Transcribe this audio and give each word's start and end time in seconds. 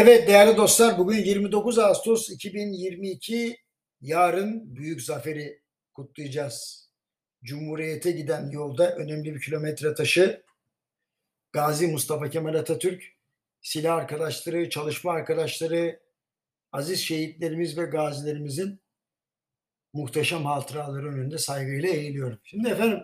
Evet 0.00 0.28
değerli 0.28 0.56
dostlar 0.56 0.98
bugün 0.98 1.18
29 1.18 1.78
Ağustos 1.78 2.30
2022 2.30 3.56
yarın 4.00 4.76
büyük 4.76 5.02
zaferi 5.02 5.62
kutlayacağız. 5.94 6.88
Cumhuriyete 7.44 8.10
giden 8.10 8.50
yolda 8.50 8.96
önemli 8.96 9.34
bir 9.34 9.40
kilometre 9.40 9.94
taşı 9.94 10.42
Gazi 11.52 11.86
Mustafa 11.86 12.30
Kemal 12.30 12.54
Atatürk 12.54 13.04
silah 13.60 13.96
arkadaşları, 13.96 14.70
çalışma 14.70 15.12
arkadaşları, 15.12 16.00
aziz 16.72 17.00
şehitlerimiz 17.00 17.78
ve 17.78 17.84
gazilerimizin 17.84 18.80
muhteşem 19.92 20.44
hatıraları 20.44 21.08
önünde 21.08 21.38
saygıyla 21.38 21.88
eğiliyorum. 21.88 22.38
Şimdi 22.44 22.68
efendim 22.68 23.00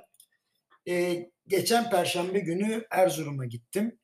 e, 0.89 1.27
geçen 1.47 1.91
perşembe 1.91 2.39
günü 2.39 2.87
Erzurum'a 2.91 3.47
gittim 3.47 3.99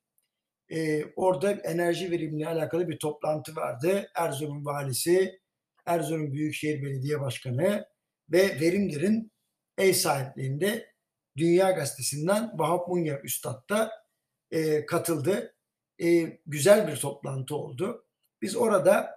e, 0.70 1.04
orada 1.16 1.50
enerji 1.50 2.10
verimliği 2.10 2.48
alakalı 2.48 2.88
bir 2.88 2.98
toplantı 2.98 3.56
vardı. 3.56 4.10
Erzurum 4.14 4.66
Valisi, 4.66 5.40
Erzurum 5.86 6.32
Büyükşehir 6.32 6.82
Belediye 6.82 7.20
Başkanı 7.20 7.86
ve 8.28 8.60
Verimler'in 8.60 9.32
ev 9.78 9.92
sahipliğinde 9.92 10.90
Dünya 11.36 11.70
Gazetesi'nden 11.70 12.58
Vahap 12.58 12.88
Munya 12.88 13.20
Üstad 13.20 13.70
da 13.70 13.90
e, 14.50 14.86
katıldı. 14.86 15.54
E, 16.02 16.38
güzel 16.46 16.88
bir 16.88 16.96
toplantı 16.96 17.56
oldu. 17.56 18.06
Biz 18.42 18.56
orada 18.56 19.10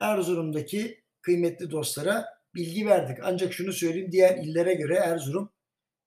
Erzurum'daki 0.00 1.04
kıymetli 1.22 1.70
dostlara 1.70 2.26
bilgi 2.54 2.86
verdik. 2.86 3.18
Ancak 3.22 3.52
şunu 3.52 3.72
söyleyeyim 3.72 4.12
diğer 4.12 4.36
illere 4.36 4.74
göre 4.74 4.94
Erzurum 4.94 5.52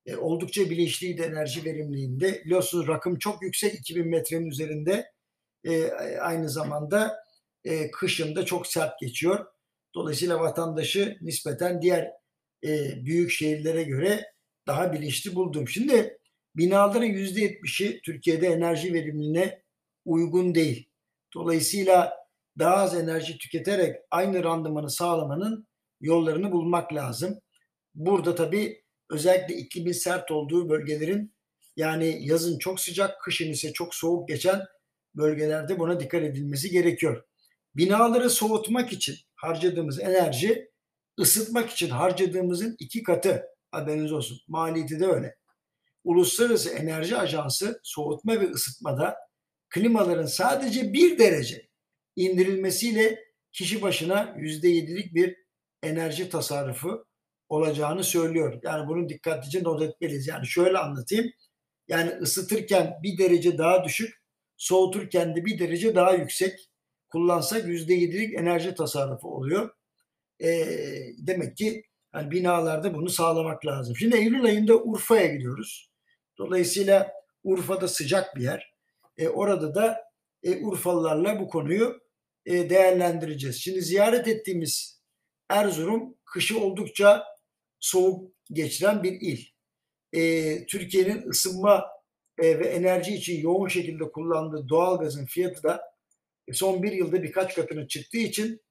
e, 0.05 0.15
oldukça 0.15 0.69
bilinçliydi 0.69 1.21
enerji 1.21 1.65
verimliğinde. 1.65 2.41
Biliyorsunuz 2.45 2.87
rakım 2.87 3.19
çok 3.19 3.43
yüksek 3.43 3.75
2000 3.75 4.07
metrenin 4.07 4.45
üzerinde. 4.45 5.11
E, 5.63 5.91
aynı 6.21 6.49
zamanda 6.49 7.15
e, 7.63 7.91
kışında 7.91 8.45
çok 8.45 8.67
sert 8.67 8.99
geçiyor. 8.99 9.45
Dolayısıyla 9.95 10.39
vatandaşı 10.39 11.17
nispeten 11.21 11.81
diğer 11.81 12.11
e, 12.65 13.05
büyük 13.05 13.31
şehirlere 13.31 13.83
göre 13.83 14.23
daha 14.67 14.93
bilinçli 14.93 15.35
buldum. 15.35 15.67
Şimdi 15.67 16.17
binaların 16.55 17.09
%70'i 17.09 18.01
Türkiye'de 18.01 18.47
enerji 18.47 18.93
verimliliğine 18.93 19.63
uygun 20.05 20.55
değil. 20.55 20.89
Dolayısıyla 21.33 22.13
daha 22.59 22.75
az 22.75 22.95
enerji 22.95 23.37
tüketerek 23.37 23.95
aynı 24.11 24.43
randımanı 24.43 24.89
sağlamanın 24.89 25.67
yollarını 26.01 26.51
bulmak 26.51 26.93
lazım. 26.93 27.39
Burada 27.95 28.35
tabii 28.35 28.82
özellikle 29.09 29.55
iklimin 29.55 29.91
sert 29.91 30.31
olduğu 30.31 30.69
bölgelerin 30.69 31.33
yani 31.75 32.27
yazın 32.27 32.57
çok 32.57 32.79
sıcak, 32.79 33.21
kışın 33.21 33.51
ise 33.51 33.73
çok 33.73 33.95
soğuk 33.95 34.27
geçen 34.27 34.61
bölgelerde 35.15 35.79
buna 35.79 35.99
dikkat 35.99 36.23
edilmesi 36.23 36.69
gerekiyor. 36.69 37.23
Binaları 37.75 38.29
soğutmak 38.29 38.93
için 38.93 39.15
harcadığımız 39.35 39.99
enerji 39.99 40.71
ısıtmak 41.19 41.69
için 41.69 41.89
harcadığımızın 41.89 42.75
iki 42.79 43.03
katı 43.03 43.43
haberiniz 43.71 44.11
olsun. 44.11 44.39
Maliyeti 44.47 44.99
de 44.99 45.05
öyle. 45.05 45.35
Uluslararası 46.03 46.69
Enerji 46.69 47.17
Ajansı 47.17 47.79
soğutma 47.83 48.41
ve 48.41 48.51
ısıtmada 48.51 49.15
klimaların 49.69 50.25
sadece 50.25 50.93
bir 50.93 51.19
derece 51.19 51.67
indirilmesiyle 52.15 53.19
kişi 53.51 53.81
başına 53.81 54.35
yüzde 54.37 54.67
yedilik 54.67 55.15
bir 55.15 55.37
enerji 55.83 56.29
tasarrufu 56.29 57.05
olacağını 57.53 58.03
söylüyor. 58.03 58.59
Yani 58.63 58.87
bunu 58.87 59.09
dikkatlice 59.09 59.63
not 59.63 59.81
etmeliyiz. 59.81 60.27
Yani 60.27 60.47
şöyle 60.47 60.77
anlatayım. 60.77 61.31
Yani 61.87 62.11
ısıtırken 62.21 62.99
bir 63.03 63.17
derece 63.17 63.57
daha 63.57 63.83
düşük, 63.83 64.21
soğuturken 64.57 65.35
de 65.35 65.45
bir 65.45 65.59
derece 65.59 65.95
daha 65.95 66.13
yüksek 66.13 66.69
kullansak 67.09 67.67
yüzde 67.67 67.93
yedilik 67.93 68.39
enerji 68.39 68.75
tasarrufu 68.75 69.35
oluyor. 69.35 69.69
E, 70.39 70.67
demek 71.17 71.57
ki 71.57 71.83
yani 72.15 72.31
binalarda 72.31 72.93
bunu 72.93 73.09
sağlamak 73.09 73.65
lazım. 73.65 73.95
Şimdi 73.95 74.17
Eylül 74.17 74.45
ayında 74.45 74.75
Urfa'ya 74.75 75.27
gidiyoruz. 75.27 75.89
Dolayısıyla 76.37 77.11
Urfa'da 77.43 77.87
sıcak 77.87 78.35
bir 78.35 78.41
yer. 78.41 78.73
E, 79.17 79.27
orada 79.27 79.75
da 79.75 80.03
e, 80.43 80.65
Urfalılarla 80.65 81.39
bu 81.39 81.47
konuyu 81.47 82.01
e, 82.45 82.69
değerlendireceğiz. 82.69 83.61
Şimdi 83.61 83.81
ziyaret 83.81 84.27
ettiğimiz 84.27 85.01
Erzurum 85.49 86.15
kışı 86.25 86.59
oldukça 86.59 87.32
soğuk 87.83 88.31
geçiren 88.51 89.03
bir 89.03 89.21
il. 89.21 89.45
E, 90.13 90.65
Türkiye'nin 90.65 91.29
ısınma 91.29 91.85
e, 92.41 92.59
ve 92.59 92.67
enerji 92.67 93.15
için 93.15 93.41
yoğun 93.41 93.67
şekilde 93.67 94.11
kullandığı 94.11 94.69
doğal 94.69 94.99
gazın 94.99 95.25
fiyatı 95.25 95.63
da 95.63 95.81
son 96.51 96.83
bir 96.83 96.91
yılda 96.91 97.23
birkaç 97.23 97.55
katına 97.55 97.87
çıktığı 97.87 98.17
için 98.17 98.61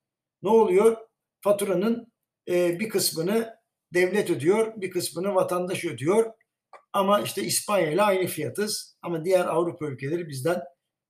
ne 0.42 0.48
oluyor? 0.50 0.96
Faturanın 1.40 2.12
e, 2.48 2.80
bir 2.80 2.88
kısmını 2.88 3.56
devlet 3.94 4.30
ödüyor, 4.30 4.80
bir 4.80 4.90
kısmını 4.90 5.34
vatandaş 5.34 5.84
ödüyor. 5.84 6.32
Ama 6.92 7.20
işte 7.20 7.42
İspanya 7.42 7.90
ile 7.90 8.02
aynı 8.02 8.26
fiyatız. 8.26 8.98
Ama 9.02 9.24
diğer 9.24 9.44
Avrupa 9.44 9.86
ülkeleri 9.86 10.28
bizden 10.28 10.62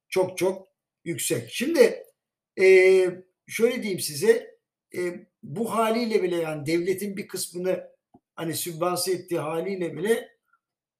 çok 0.09 0.39
çok 0.39 0.69
yüksek. 1.05 1.51
Şimdi 1.51 2.05
e, 2.61 2.65
şöyle 3.49 3.83
diyeyim 3.83 4.01
size, 4.01 4.59
e, 4.97 5.27
bu 5.43 5.75
haliyle 5.75 6.23
bile 6.23 6.37
yani 6.37 6.67
devletin 6.67 7.17
bir 7.17 7.29
kısmını 7.29 7.92
hani 8.35 8.55
sübvanse 8.55 9.13
ettiği 9.13 9.39
haliyle 9.39 9.97
bile 9.97 10.29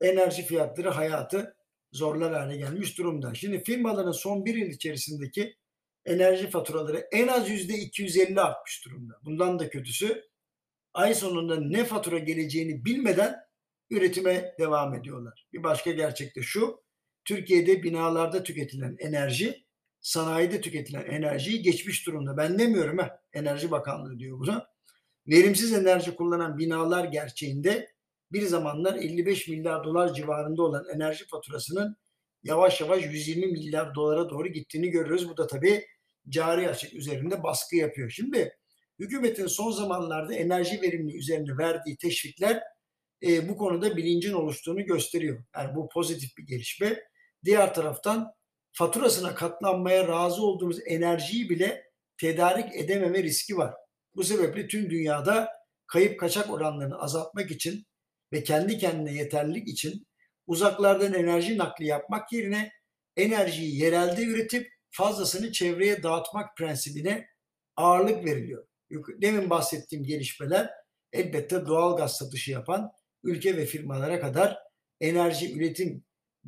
enerji 0.01 0.43
fiyatları 0.43 0.89
hayatı 0.89 1.57
zorlar 1.93 2.35
hale 2.35 2.57
gelmiş 2.57 2.99
durumda. 2.99 3.35
Şimdi 3.35 3.65
firmaların 3.65 4.13
son 4.13 4.45
bir 4.45 4.55
yıl 4.55 4.69
içerisindeki 4.69 5.57
enerji 6.05 6.51
faturaları 6.51 7.09
en 7.13 7.29
az 7.29 7.51
yüzde 7.51 7.75
250 7.75 8.41
artmış 8.41 8.85
durumda. 8.87 9.15
Bundan 9.25 9.59
da 9.59 9.71
kötüsü 9.71 10.25
ay 10.95 11.15
sonunda 11.15 11.57
ne 11.61 11.85
fatura 11.85 12.19
geleceğini 12.19 12.85
bilmeden 12.85 13.37
üretime 13.91 14.55
devam 14.59 14.95
ediyorlar. 14.95 15.47
Bir 15.53 15.63
başka 15.63 15.93
gerçek 15.93 16.37
de 16.37 16.43
şu, 16.43 16.83
Türkiye'de 17.25 17.83
binalarda 17.83 18.43
tüketilen 18.43 18.97
enerji, 18.99 19.65
sanayide 20.01 20.61
tüketilen 20.61 21.05
enerjiyi 21.05 21.63
geçmiş 21.63 22.07
durumda. 22.07 22.37
Ben 22.37 22.59
demiyorum 22.59 22.99
ha, 22.99 23.21
Enerji 23.33 23.71
Bakanlığı 23.71 24.19
diyor 24.19 24.39
buna 24.39 24.72
verimsiz 25.27 25.73
enerji 25.73 26.15
kullanan 26.15 26.59
binalar 26.59 27.05
gerçeğinde 27.05 27.93
bir 28.33 28.43
zamanlar 28.43 28.95
55 28.95 29.49
milyar 29.49 29.85
dolar 29.85 30.15
civarında 30.15 30.63
olan 30.63 30.85
enerji 30.95 31.27
faturasının 31.27 31.97
yavaş 32.43 32.81
yavaş 32.81 33.05
120 33.05 33.47
milyar 33.47 33.95
dolara 33.95 34.31
doğru 34.31 34.49
gittiğini 34.49 34.91
görüyoruz. 34.91 35.29
Bu 35.29 35.37
da 35.37 35.47
tabii 35.47 35.87
cari 36.29 36.69
açık 36.69 36.95
üzerinde 36.95 37.43
baskı 37.43 37.77
yapıyor. 37.77 38.11
Şimdi 38.11 38.57
hükümetin 38.99 39.47
son 39.47 39.71
zamanlarda 39.71 40.35
enerji 40.35 40.83
verimli 40.83 41.17
üzerine 41.17 41.59
verdiği 41.59 41.97
teşvikler 41.97 42.63
e, 43.23 43.49
bu 43.49 43.57
konuda 43.57 43.97
bilincin 43.97 44.33
oluştuğunu 44.33 44.85
gösteriyor. 44.85 45.45
Yani 45.57 45.75
bu 45.75 45.89
pozitif 45.89 46.37
bir 46.39 46.43
gelişme. 46.43 47.03
Diğer 47.45 47.75
taraftan 47.75 48.33
faturasına 48.73 49.35
katlanmaya 49.35 50.09
razı 50.09 50.43
olduğumuz 50.43 50.79
enerjiyi 50.87 51.51
bile 51.51 51.85
tedarik 52.17 52.77
edememe 52.77 53.23
riski 53.23 53.57
var. 53.57 53.75
Bu 54.17 54.25
sebeple 54.25 54.69
tüm 54.69 54.91
dünyada 54.91 55.49
kayıp 55.87 56.21
kaçak 56.21 56.51
oranlarını 56.51 56.99
azaltmak 56.99 57.51
için 57.51 57.87
ve 58.33 58.43
kendi 58.43 58.79
kendine 58.79 59.13
yeterlilik 59.13 59.69
için 59.69 60.07
uzaklardan 60.47 61.15
enerji 61.15 61.59
nakli 61.59 61.87
yapmak 61.87 62.33
yerine 62.33 62.73
enerjiyi 63.17 63.81
yerelde 63.81 64.25
üretip 64.25 64.73
fazlasını 64.91 65.53
çevreye 65.53 66.03
dağıtmak 66.03 66.57
prensibine 66.57 67.27
ağırlık 67.77 68.25
veriliyor. 68.25 68.67
Demin 69.23 69.51
bahsettiğim 69.51 70.05
gelişmeler 70.05 70.71
elbette 71.13 71.67
doğal 71.67 71.97
gaz 71.97 72.17
satışı 72.17 72.51
yapan 72.51 72.93
ülke 73.23 73.57
ve 73.57 73.67
firmalara 73.67 74.21
kadar 74.21 74.59
enerji 75.01 75.57
üretim 75.57 76.05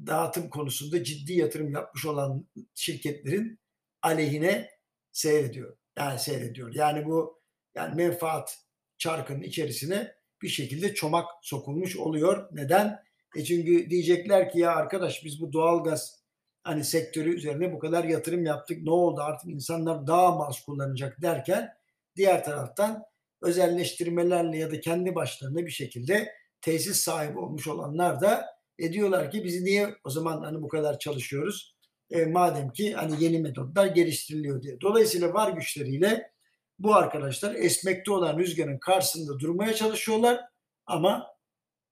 dağıtım 0.07 0.51
konusunda 0.51 1.05
ciddi 1.05 1.33
yatırım 1.33 1.71
yapmış 1.71 2.07
olan 2.07 2.49
şirketlerin 2.75 3.61
aleyhine 4.03 4.71
seyrediyor. 5.13 5.77
Yani 5.99 6.19
seyrediyor. 6.19 6.75
Yani 6.75 7.07
bu 7.07 7.44
yani 7.75 7.95
menfaat 7.95 8.59
çarkının 8.99 9.43
içerisine 9.43 10.15
bir 10.43 10.49
şekilde 10.49 10.95
çomak 10.95 11.29
sokulmuş 11.43 11.97
oluyor. 11.97 12.49
Neden? 12.53 13.03
E 13.37 13.45
çünkü 13.45 13.91
diyecekler 13.91 14.51
ki 14.51 14.59
ya 14.59 14.75
arkadaş 14.77 15.25
biz 15.25 15.41
bu 15.41 15.53
doğalgaz 15.53 16.25
hani 16.63 16.85
sektörü 16.85 17.37
üzerine 17.37 17.73
bu 17.73 17.79
kadar 17.79 18.05
yatırım 18.05 18.45
yaptık. 18.45 18.83
Ne 18.83 18.91
oldu 18.91 19.21
artık 19.21 19.51
insanlar 19.51 20.07
daha 20.07 20.47
az 20.47 20.61
kullanacak 20.61 21.23
derken 21.23 21.75
diğer 22.17 22.45
taraftan 22.45 23.03
özelleştirmelerle 23.43 24.59
ya 24.59 24.71
da 24.71 24.81
kendi 24.81 25.15
başlarına 25.15 25.67
bir 25.67 25.71
şekilde 25.71 26.33
tesis 26.61 26.97
sahibi 26.97 27.39
olmuş 27.39 27.69
olanlar 27.69 28.21
da 28.21 28.47
ediyorlar 28.79 29.31
ki 29.31 29.45
biz 29.45 29.63
niye 29.63 29.95
o 30.05 30.11
zaman 30.11 30.43
hani 30.43 30.63
bu 30.63 30.69
kadar 30.69 30.99
çalışıyoruz? 30.99 31.75
E, 32.11 32.27
madem 32.27 32.73
ki 32.73 32.95
hani 32.95 33.25
yeni 33.25 33.39
metotlar 33.39 33.87
geliştiriliyor 33.87 34.63
diye. 34.63 34.81
Dolayısıyla 34.81 35.35
var 35.35 35.53
güçleriyle 35.53 36.34
bu 36.79 36.95
arkadaşlar 36.95 37.55
esmekte 37.55 38.11
olan 38.11 38.39
rüzgarın 38.39 38.79
karşısında 38.79 39.39
durmaya 39.39 39.75
çalışıyorlar 39.75 40.41
ama 40.87 41.27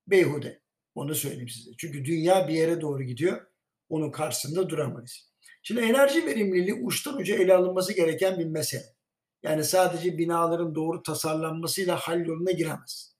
beyhude. 0.06 0.62
Onu 0.94 1.14
söyleyeyim 1.14 1.48
size. 1.48 1.70
Çünkü 1.78 2.04
dünya 2.04 2.48
bir 2.48 2.54
yere 2.54 2.80
doğru 2.80 3.02
gidiyor. 3.02 3.46
Onun 3.88 4.10
karşısında 4.10 4.68
duramayız. 4.68 5.32
Şimdi 5.62 5.80
enerji 5.80 6.26
verimliliği 6.26 6.74
uçtan 6.74 7.16
uca 7.16 7.36
ele 7.36 7.54
alınması 7.54 7.92
gereken 7.92 8.38
bir 8.38 8.46
mesele. 8.46 8.86
Yani 9.42 9.64
sadece 9.64 10.18
binaların 10.18 10.74
doğru 10.74 11.02
tasarlanmasıyla 11.02 11.96
halloluna 11.96 12.50
giremez. 12.50 13.16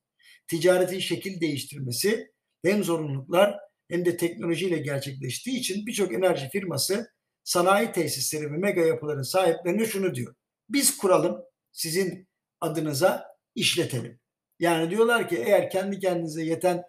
Ticaretin 0.48 0.98
şekil 0.98 1.40
değiştirmesi 1.40 2.32
hem 2.64 2.84
zorunluluklar 2.84 3.58
hem 3.88 4.04
de 4.04 4.16
teknolojiyle 4.16 4.78
gerçekleştiği 4.78 5.58
için 5.58 5.86
birçok 5.86 6.14
enerji 6.14 6.48
firması 6.48 7.12
sanayi 7.44 7.92
tesisleri 7.92 8.52
ve 8.52 8.56
mega 8.56 8.80
yapıların 8.80 9.22
sahiplerine 9.22 9.86
şunu 9.86 10.14
diyor. 10.14 10.34
Biz 10.68 10.96
kuralım, 10.96 11.42
sizin 11.72 12.28
adınıza 12.60 13.26
işletelim. 13.54 14.20
Yani 14.58 14.90
diyorlar 14.90 15.28
ki 15.28 15.36
eğer 15.46 15.70
kendi 15.70 15.98
kendinize 15.98 16.44
yeten 16.44 16.82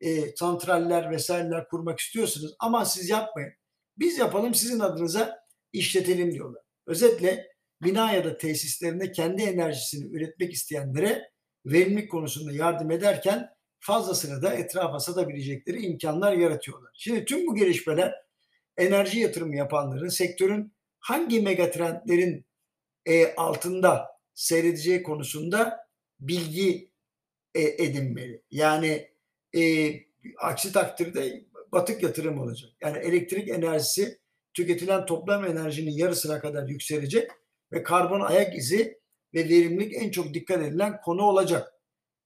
e, 0.00 0.36
santraller 0.36 1.10
vesaireler 1.10 1.68
kurmak 1.68 1.98
istiyorsunuz 1.98 2.54
ama 2.60 2.84
siz 2.84 3.08
yapmayın. 3.08 3.52
Biz 3.96 4.18
yapalım 4.18 4.54
sizin 4.54 4.80
adınıza 4.80 5.38
işletelim 5.72 6.32
diyorlar. 6.32 6.62
Özetle 6.86 7.46
bina 7.82 8.12
ya 8.12 8.24
da 8.24 8.38
tesislerinde 8.38 9.12
kendi 9.12 9.42
enerjisini 9.42 10.16
üretmek 10.16 10.52
isteyenlere 10.52 11.30
verimlilik 11.66 12.10
konusunda 12.10 12.52
yardım 12.52 12.90
ederken 12.90 13.48
fazlasını 13.80 14.42
da 14.42 14.54
etrafa 14.54 15.00
satabilecekleri 15.00 15.82
imkanlar 15.82 16.32
yaratıyorlar. 16.32 16.90
Şimdi 16.94 17.24
tüm 17.24 17.46
bu 17.46 17.54
gelişmeler 17.54 18.14
enerji 18.76 19.20
yatırımı 19.20 19.56
yapanların 19.56 20.08
sektörün 20.08 20.72
hangi 21.00 21.40
megatrendlerin 21.40 22.46
e, 23.06 23.34
altında 23.34 24.06
seyredeceği 24.38 25.02
konusunda 25.02 25.78
bilgi 26.20 26.90
e, 27.54 27.62
edinmeli. 27.62 28.42
Yani 28.50 29.08
e, 29.56 29.92
aksi 30.38 30.72
takdirde 30.72 31.44
batık 31.72 32.02
yatırım 32.02 32.38
olacak. 32.40 32.70
Yani 32.82 32.98
elektrik 32.98 33.48
enerjisi 33.48 34.18
tüketilen 34.54 35.06
toplam 35.06 35.44
enerjinin 35.44 35.90
yarısına 35.90 36.40
kadar 36.40 36.68
yükselecek 36.68 37.30
ve 37.72 37.82
karbon 37.82 38.20
ayak 38.20 38.56
izi 38.56 38.98
ve 39.34 39.48
verimlilik 39.48 39.94
en 40.02 40.10
çok 40.10 40.34
dikkat 40.34 40.62
edilen 40.62 41.00
konu 41.00 41.22
olacak. 41.22 41.72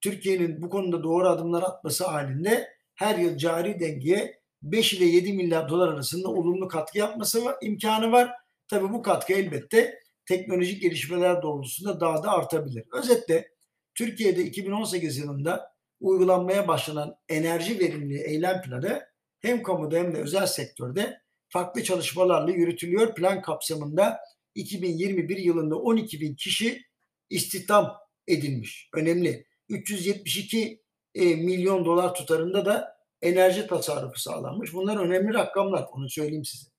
Türkiye'nin 0.00 0.62
bu 0.62 0.70
konuda 0.70 1.02
doğru 1.02 1.28
adımlar 1.28 1.62
atması 1.62 2.06
halinde 2.06 2.68
her 2.94 3.18
yıl 3.18 3.36
cari 3.36 3.80
dengeye 3.80 4.40
5 4.62 4.94
ile 4.94 5.04
7 5.04 5.32
milyar 5.32 5.68
dolar 5.68 5.88
arasında 5.88 6.28
olumlu 6.28 6.68
katkı 6.68 6.98
yapması 6.98 7.42
imkanı 7.62 8.12
var. 8.12 8.30
Tabii 8.68 8.92
bu 8.92 9.02
katkı 9.02 9.32
elbette 9.32 10.01
teknolojik 10.36 10.82
gelişmeler 10.82 11.42
doğrultusunda 11.42 12.00
daha 12.00 12.22
da 12.22 12.30
artabilir. 12.30 12.84
Özetle 12.92 13.48
Türkiye'de 13.94 14.44
2018 14.44 15.18
yılında 15.18 15.72
uygulanmaya 16.00 16.68
başlanan 16.68 17.16
enerji 17.28 17.78
verimliliği 17.78 18.22
eylem 18.22 18.62
planı 18.62 19.02
hem 19.40 19.62
kamuda 19.62 19.96
hem 19.96 20.14
de 20.14 20.18
özel 20.18 20.46
sektörde 20.46 21.20
farklı 21.48 21.82
çalışmalarla 21.82 22.50
yürütülüyor. 22.50 23.14
Plan 23.14 23.42
kapsamında 23.42 24.18
2021 24.54 25.36
yılında 25.36 25.76
12 25.76 26.20
bin 26.20 26.34
kişi 26.34 26.82
istihdam 27.30 27.96
edilmiş. 28.28 28.90
Önemli. 28.94 29.46
372 29.68 30.82
e, 31.14 31.24
milyon 31.24 31.84
dolar 31.84 32.14
tutarında 32.14 32.64
da 32.64 32.96
enerji 33.22 33.66
tasarrufu 33.66 34.18
sağlanmış. 34.18 34.74
Bunlar 34.74 34.96
önemli 34.96 35.34
rakamlar. 35.34 35.84
Onu 35.92 36.10
söyleyeyim 36.10 36.44
size. 36.44 36.70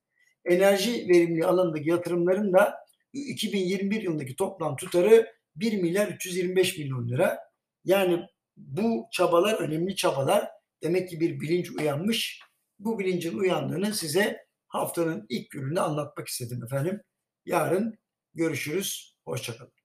Enerji 0.44 1.08
verimli 1.08 1.44
alanındaki 1.46 1.90
yatırımların 1.90 2.52
da 2.52 2.83
2021 3.20 4.02
yılındaki 4.02 4.36
toplam 4.36 4.76
tutarı 4.76 5.34
1 5.56 5.82
milyar 5.82 6.08
325 6.08 6.78
milyon 6.78 7.08
lira. 7.08 7.38
Yani 7.84 8.26
bu 8.56 9.08
çabalar 9.12 9.54
önemli 9.54 9.96
çabalar. 9.96 10.48
Demek 10.82 11.08
ki 11.08 11.20
bir 11.20 11.40
bilinç 11.40 11.70
uyanmış. 11.70 12.40
Bu 12.78 12.98
bilincin 12.98 13.38
uyandığını 13.38 13.94
size 13.94 14.46
haftanın 14.68 15.26
ilk 15.28 15.50
gününde 15.50 15.80
anlatmak 15.80 16.28
istedim 16.28 16.64
efendim. 16.64 17.00
Yarın 17.46 17.98
görüşürüz. 18.34 19.16
Hoşçakalın. 19.24 19.83